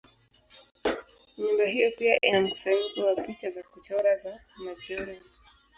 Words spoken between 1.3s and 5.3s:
Nyumba hiyo pia ina mkusanyiko wa picha za kuchora za Majorelle.